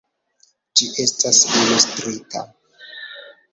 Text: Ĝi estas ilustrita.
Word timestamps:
Ĝi 0.79 0.87
estas 1.03 1.43
ilustrita. 1.59 2.45